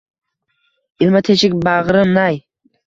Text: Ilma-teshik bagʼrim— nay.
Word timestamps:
Ilma-teshik 1.07 1.57
bagʼrim— 1.69 2.13
nay. 2.21 2.45